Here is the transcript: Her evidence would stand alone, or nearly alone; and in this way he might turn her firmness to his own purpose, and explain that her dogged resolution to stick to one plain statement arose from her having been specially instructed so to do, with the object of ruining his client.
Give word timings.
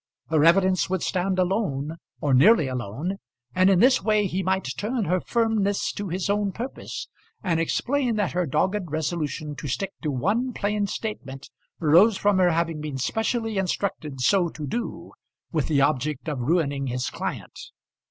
Her 0.31 0.43
evidence 0.43 0.89
would 0.89 1.03
stand 1.03 1.37
alone, 1.37 1.97
or 2.19 2.33
nearly 2.33 2.67
alone; 2.67 3.17
and 3.53 3.69
in 3.69 3.77
this 3.79 4.01
way 4.01 4.25
he 4.25 4.41
might 4.41 4.67
turn 4.75 5.05
her 5.05 5.21
firmness 5.21 5.93
to 5.93 6.07
his 6.09 6.27
own 6.27 6.53
purpose, 6.53 7.07
and 7.43 7.59
explain 7.59 8.15
that 8.15 8.31
her 8.31 8.47
dogged 8.47 8.89
resolution 8.89 9.55
to 9.57 9.67
stick 9.67 9.91
to 10.01 10.09
one 10.09 10.53
plain 10.53 10.87
statement 10.87 11.51
arose 11.79 12.17
from 12.17 12.39
her 12.39 12.49
having 12.49 12.81
been 12.81 12.97
specially 12.97 13.57
instructed 13.59 14.21
so 14.21 14.49
to 14.49 14.65
do, 14.65 15.11
with 15.51 15.67
the 15.67 15.81
object 15.81 16.27
of 16.27 16.39
ruining 16.39 16.87
his 16.87 17.11
client. 17.11 17.59